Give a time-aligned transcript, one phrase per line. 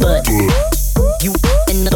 [0.00, 1.88] Russian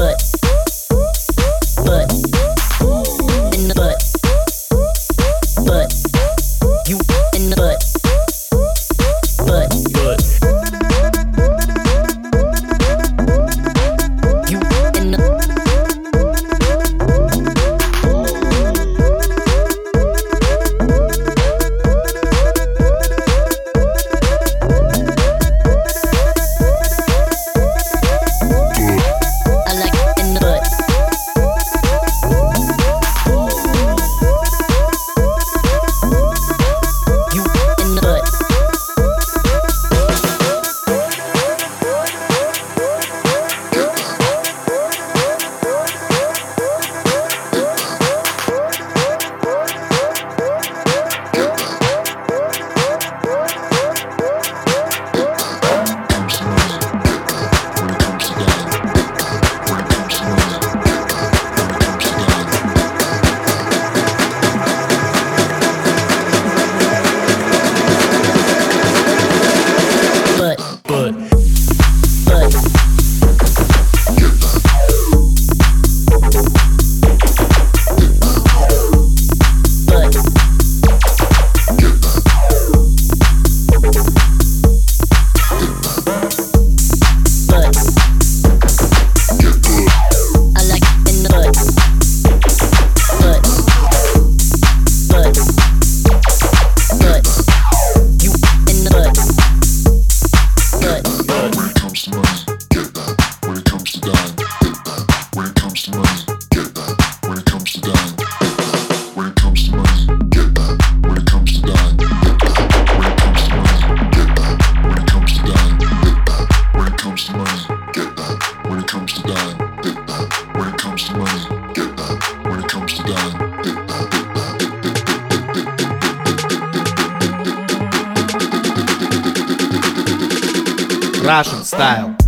[131.78, 132.27] style.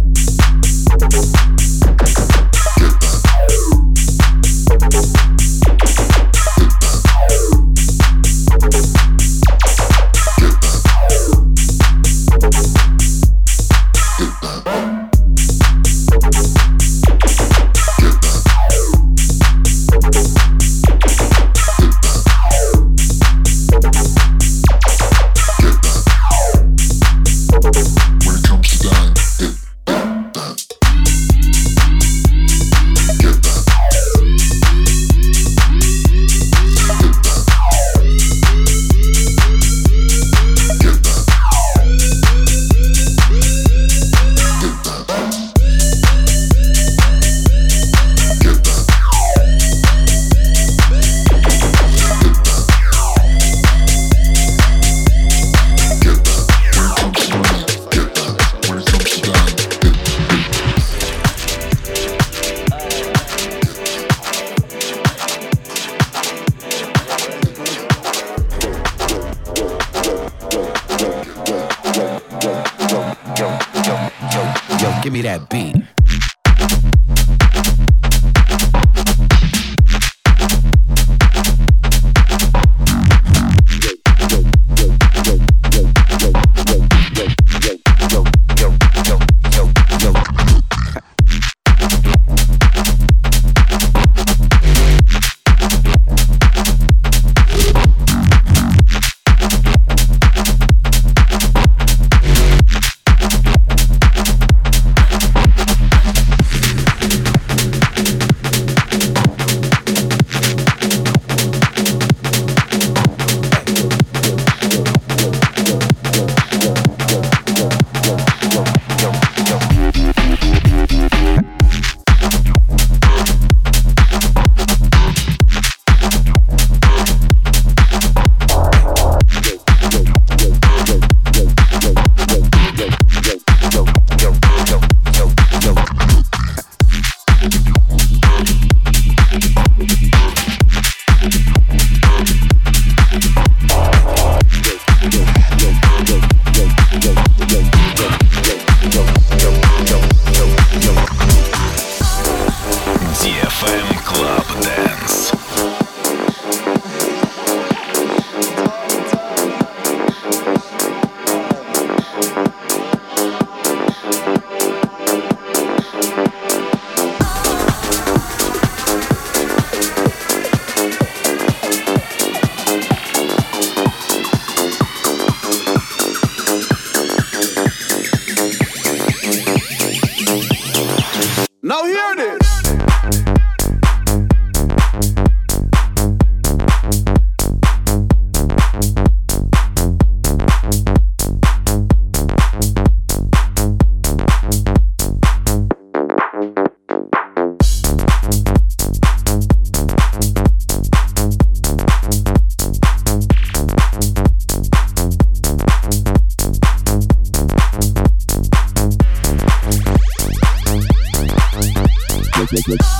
[212.52, 212.99] Netflix.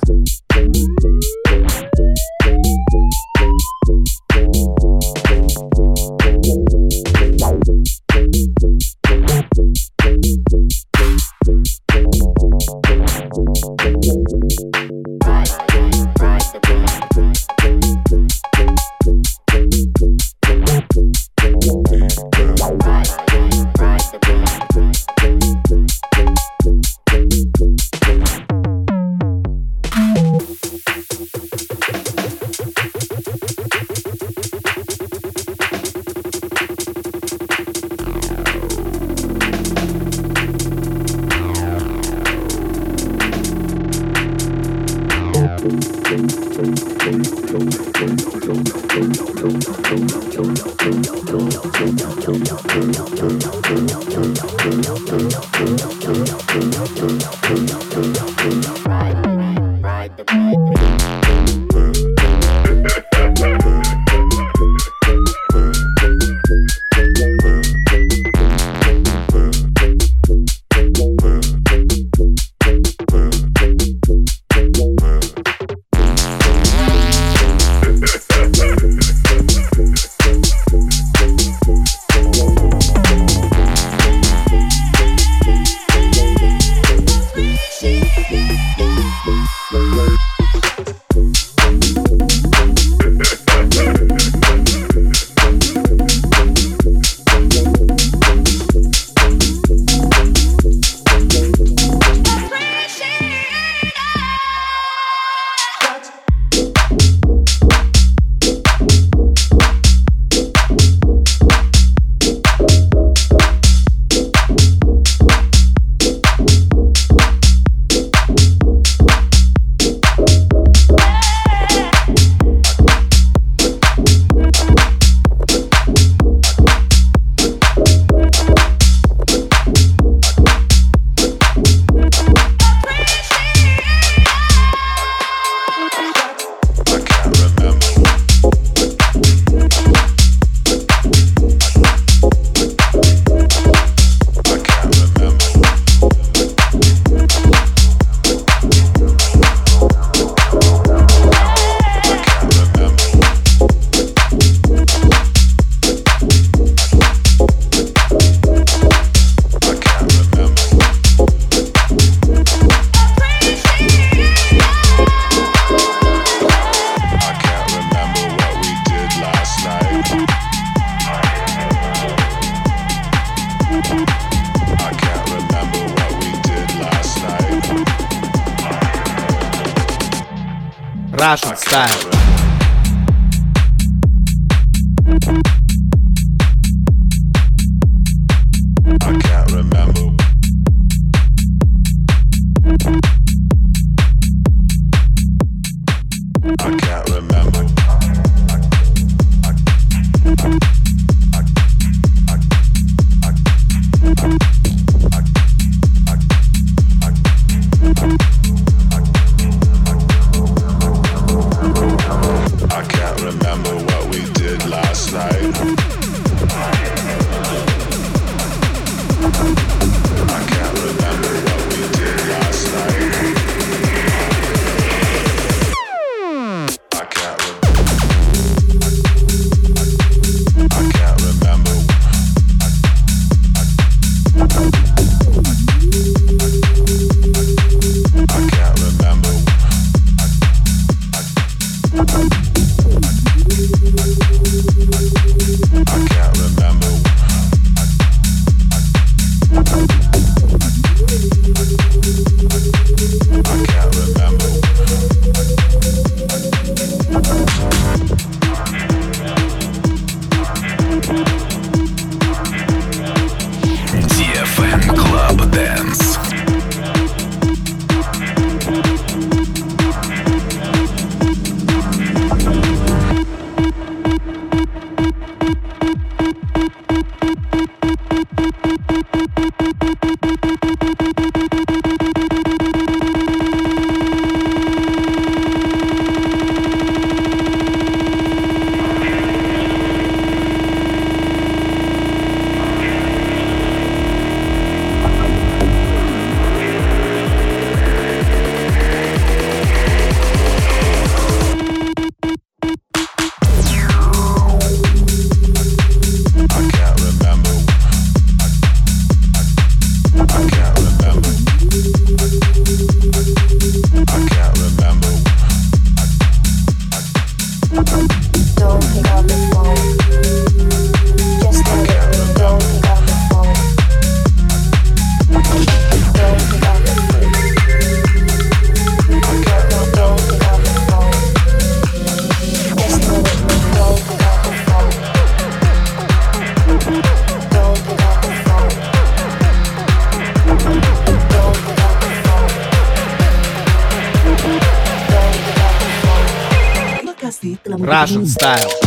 [348.31, 348.80] style.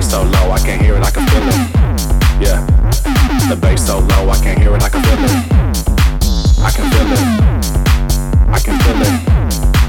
[0.00, 1.54] Bass so low, I can't hear it, I can feel it.
[2.40, 2.64] Yeah.
[3.50, 5.30] The bass so low, I can't hear it, I can feel it.
[6.64, 7.20] I can feel it.
[8.48, 9.14] I can feel it.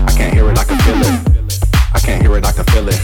[0.06, 1.60] I can't hear it, I can feel it.
[1.94, 3.00] I can't hear it, I can feel it.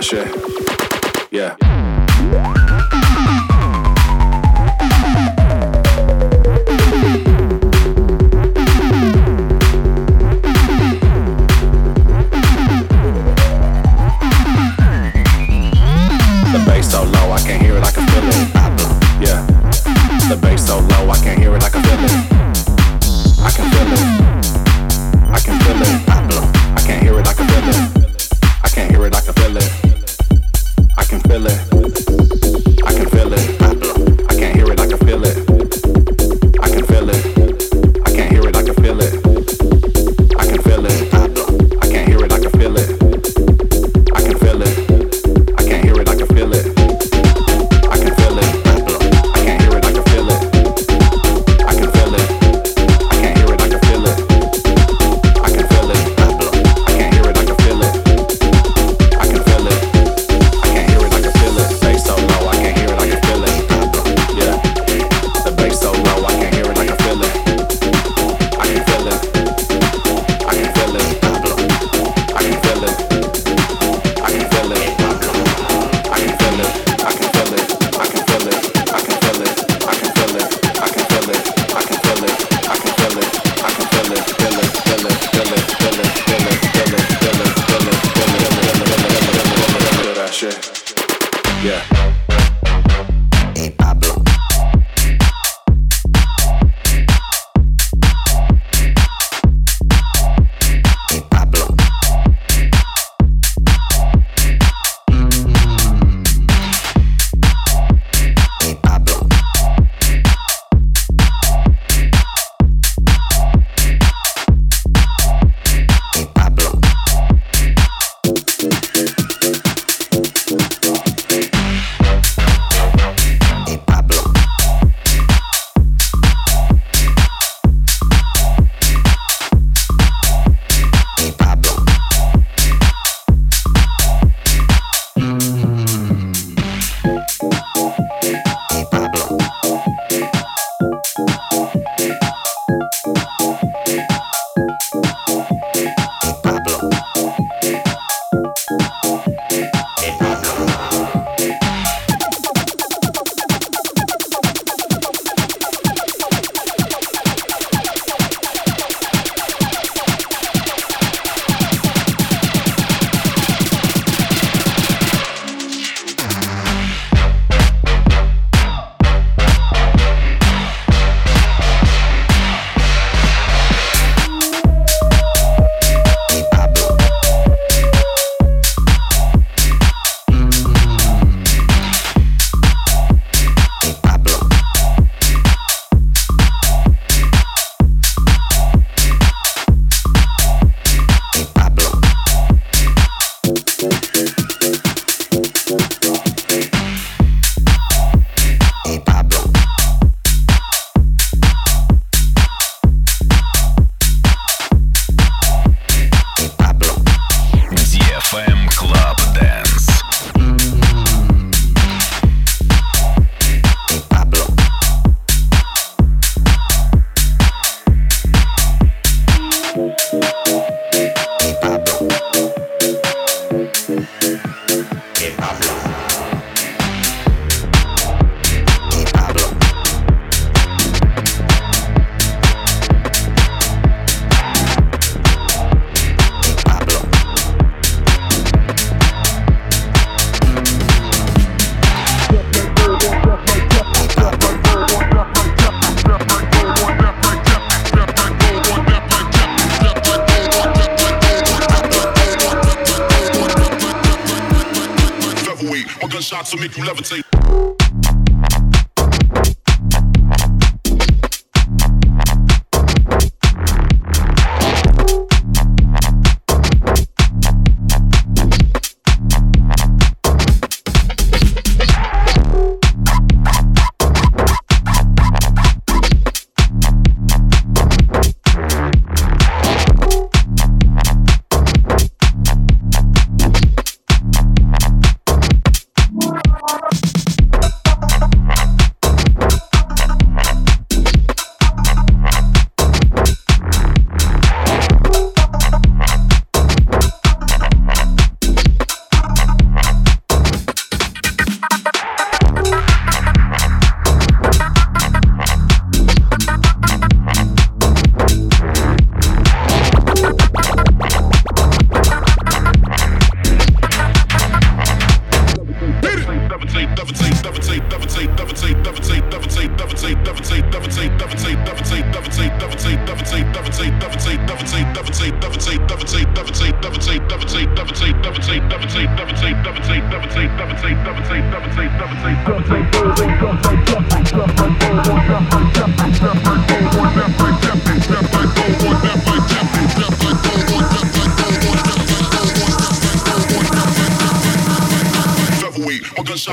[0.00, 0.43] Shit.
[1.34, 1.63] Yeah.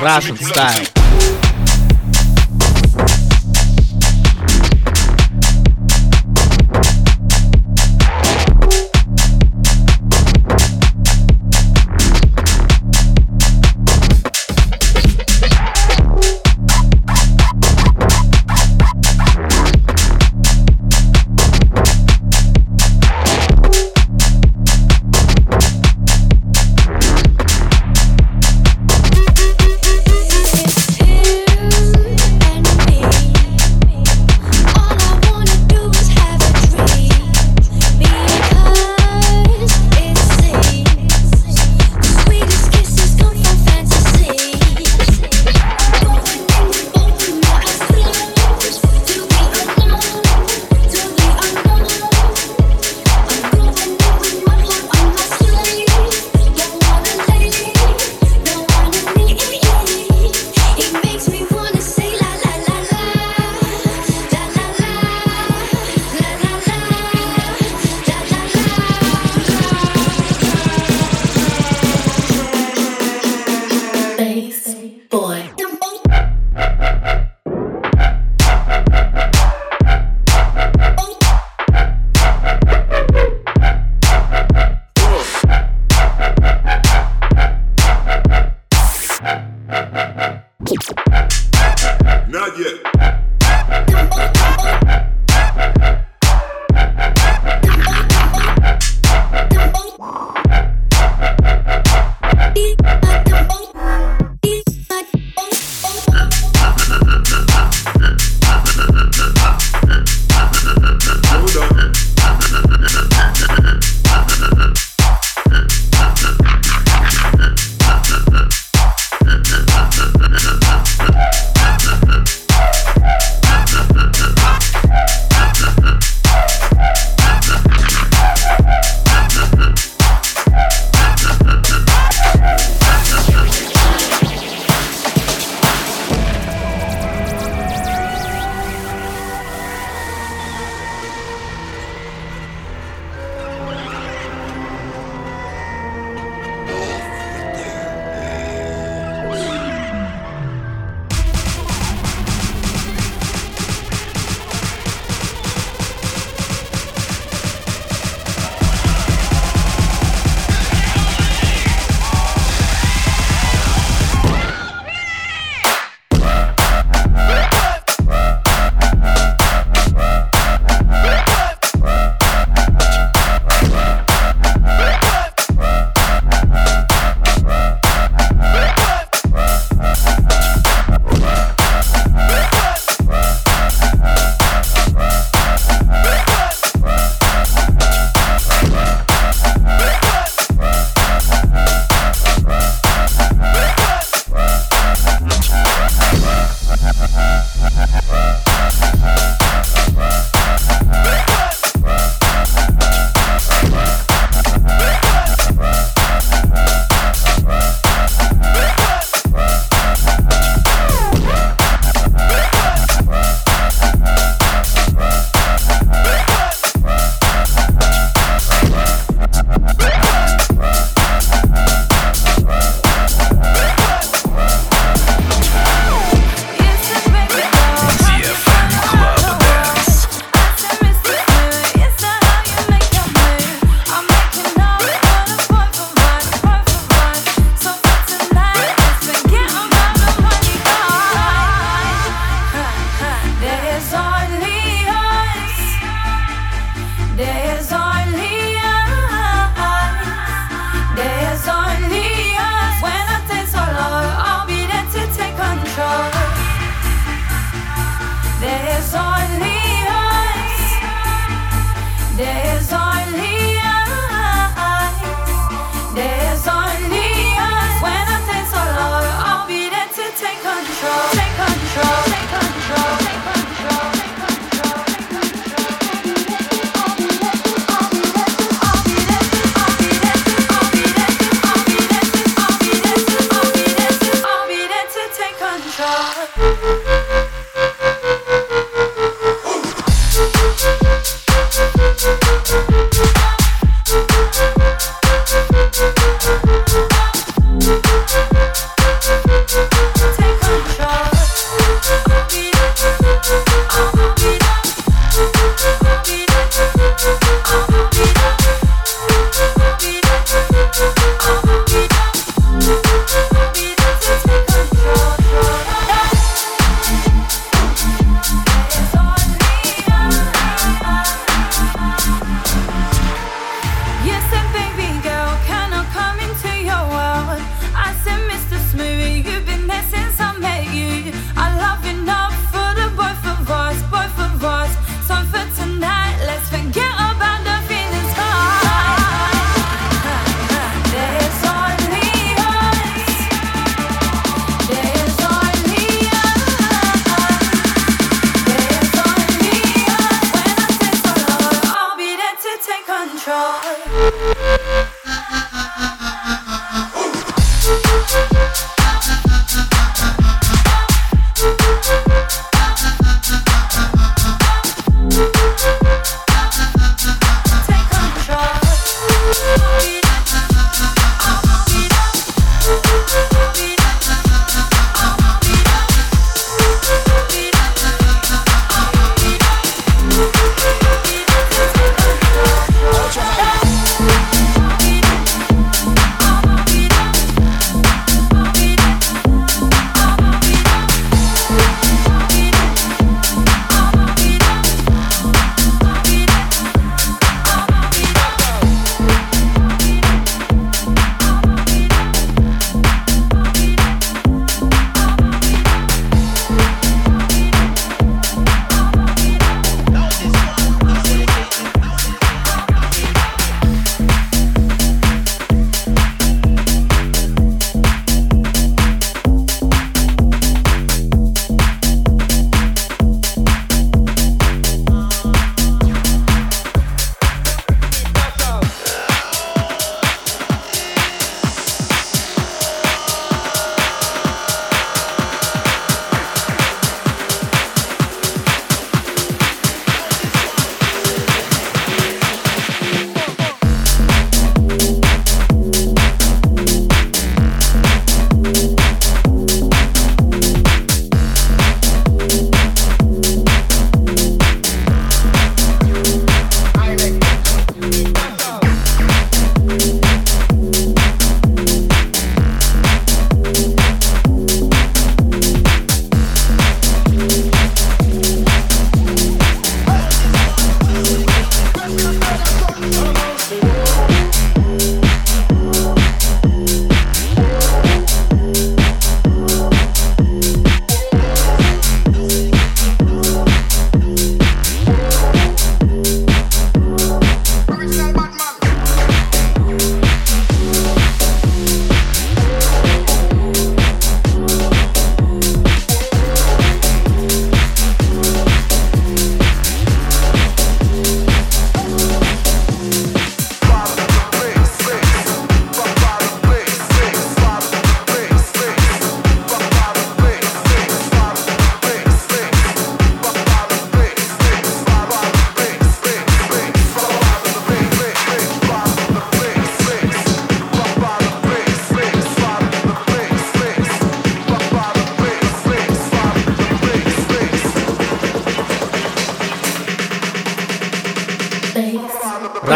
[0.02, 1.01] Russian style.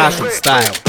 [0.07, 0.86] Authority buster.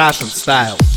[0.00, 0.89] Russian style.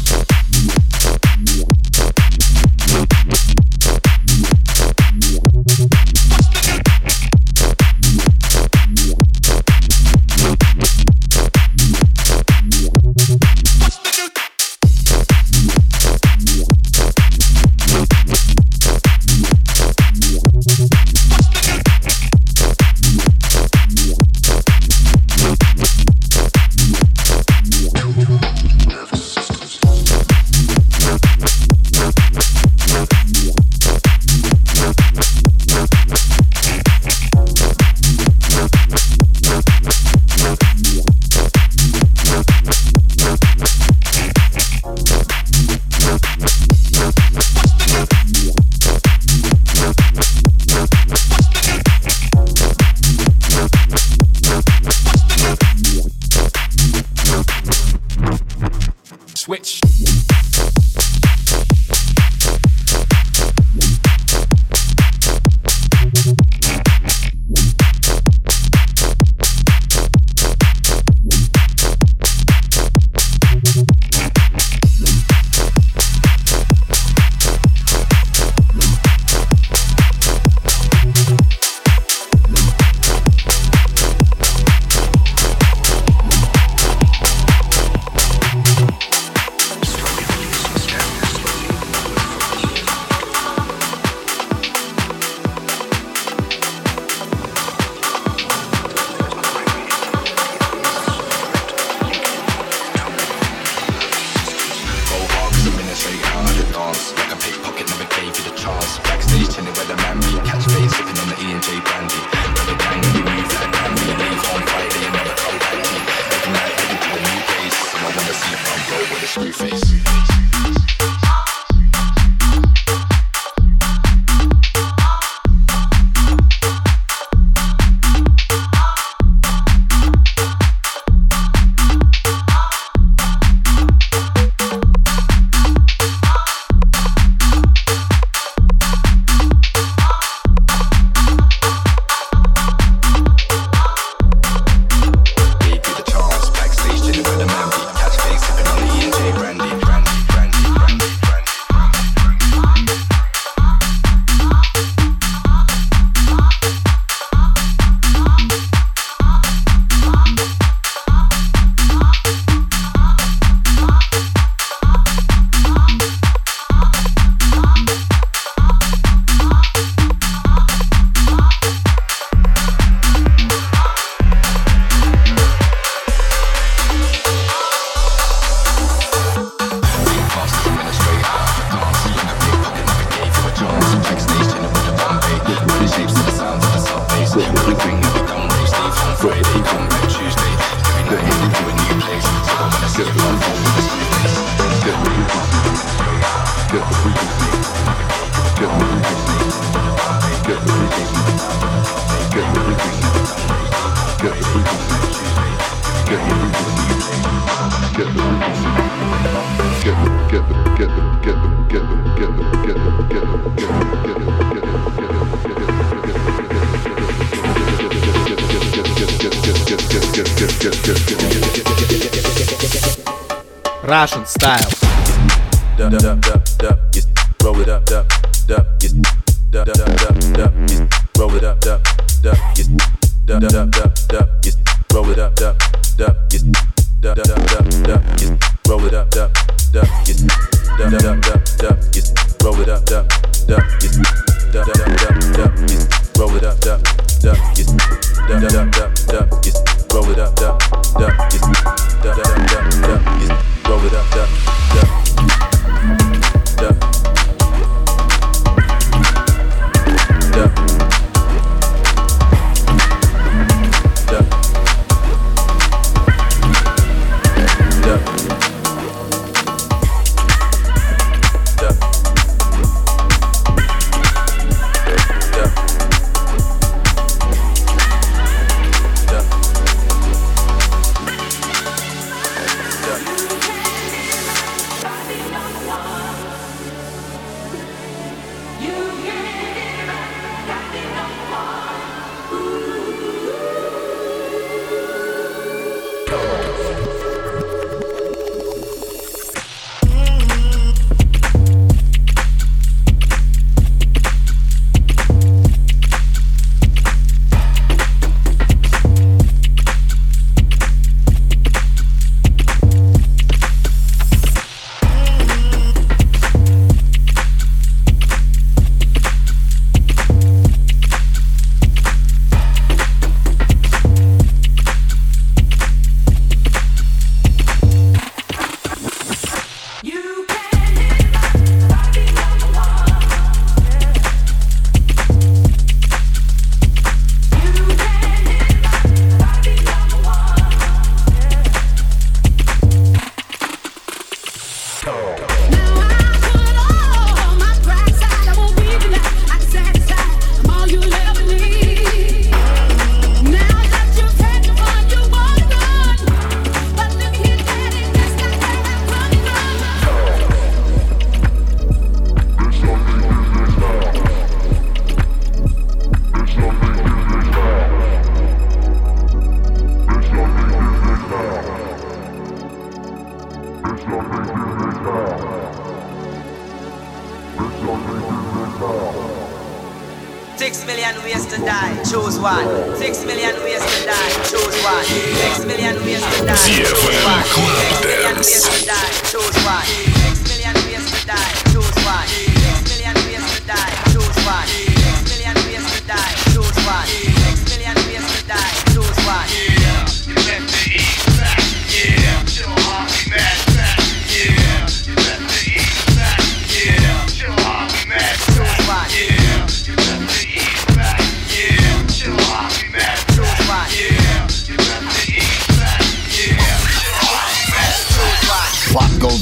[381.44, 382.76] To die, choose one.
[382.78, 384.84] Six million ways to die, choose one.
[384.84, 387.24] Six million ways to die, choose one.
[387.24, 389.66] Six million ways to die, choose one.
[389.66, 391.43] Six million ways to die,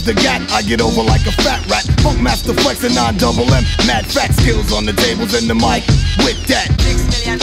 [0.01, 1.85] The gat, I get over like a fat rat.
[2.01, 3.63] Funk master flex and Nine double M.
[3.85, 5.85] Mad fat skills on the tables and the mic.
[6.25, 7.39] With that, Six million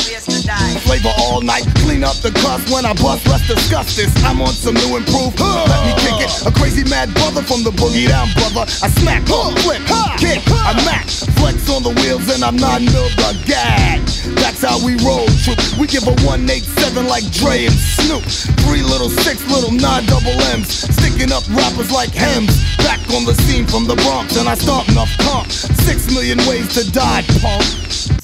[0.49, 0.80] die.
[0.80, 1.68] flavor all night.
[1.84, 3.28] Clean up the cuss when I bust.
[3.28, 4.09] Let's discuss this.
[4.24, 5.36] I'm on some new improve.
[5.36, 6.32] Let me kick it.
[6.49, 8.64] A crazy mad brother from the boogie down, brother.
[8.80, 9.84] I smack, huh, flip,
[10.16, 11.28] kick, I max.
[11.36, 14.01] Flex on the wheels and I'm not mil the gag.
[14.40, 15.61] That's how we roll, troop.
[15.76, 18.24] We give a 187 like Dre and Snoop.
[18.64, 20.88] Three little six little nine double M's.
[20.96, 22.57] Sticking up rappers like hems.
[22.78, 25.53] Back on the scene from the Bronx and I stomp enough comp.
[25.53, 27.62] Six million ways to die, punk.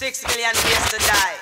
[0.00, 1.33] Six million ways to die.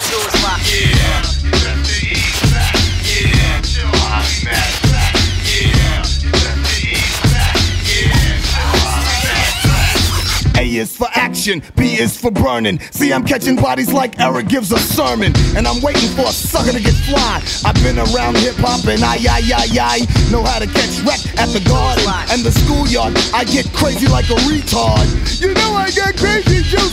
[10.82, 12.80] Is for action, B is for burning.
[12.90, 15.32] See, I'm catching bodies like Eric gives a sermon.
[15.56, 17.40] And I'm waiting for a sucker to get fly.
[17.64, 21.22] I've been around hip hop and I, I, I, I know how to catch wreck
[21.38, 23.14] at the garden and the schoolyard.
[23.32, 25.06] I get crazy like a retard.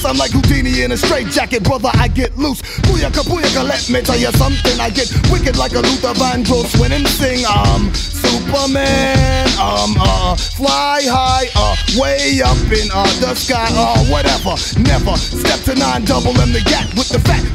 [0.10, 1.92] I'm like Houdini in a straight jacket, brother.
[1.94, 2.64] I get loose.
[2.90, 4.80] Booyaka, booyaka, let me tell you something.
[4.80, 7.46] I get wicked like a Luther Vandross when and sing.
[7.46, 14.58] Um, Superman, um, uh, fly high, uh, way up in uh, the sky, uh, whatever.
[14.82, 17.46] Never step to nine double M the gap with the fat.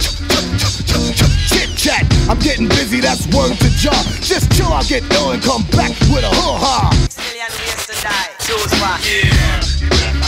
[1.50, 2.06] Chit chat.
[2.30, 3.98] I'm getting busy, that's word to job.
[4.22, 6.94] Just chill, I'll get ill and come back with a hoo ha.
[7.02, 8.30] Six million ways to die.
[8.46, 9.02] Choose one.
[9.02, 10.23] Yeah,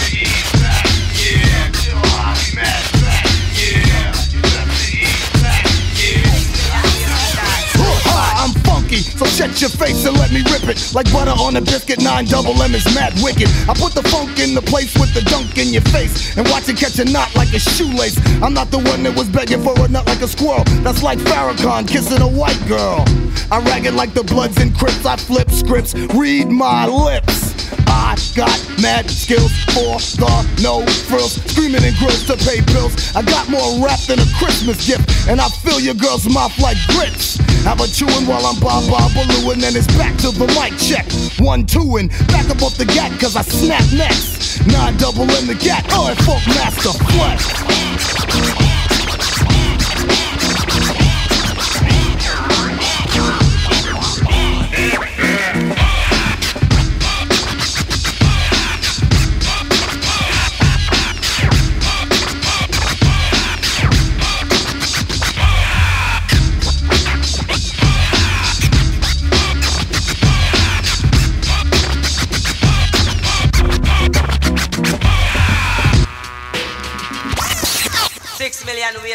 [8.97, 10.95] I'm so shut your face and let me rip it.
[10.95, 13.49] Like butter on a biscuit, nine double is mad wicked.
[13.69, 16.69] I put the funk in the place with the dunk in your face and watch
[16.71, 18.17] it catch a knot like a shoelace.
[18.43, 20.65] I'm not the one that was begging for a nut like a squirrel.
[20.81, 23.05] That's like Farrakhan kissing a white girl.
[23.51, 25.05] I rag it like the Bloods and Crips.
[25.05, 27.56] I flip scripts, read my lips.
[27.87, 33.15] I got mad skills for the no frills, screaming in grills to pay bills.
[33.15, 36.79] I got more rap than a Christmas gift, and I fill your girl's mouth like
[36.89, 37.39] grits.
[37.65, 41.07] Have a chewing while I'm bob bob and it's back to the mic check.
[41.39, 44.67] One, two, and back up off the gat, cause I snap next.
[44.67, 48.66] Nine double in the gat, oh, and Funk Master Flex.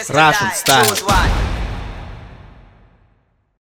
[0.10, 0.54] Russian die.
[0.54, 0.86] style.
[0.86, 1.51] Choose one.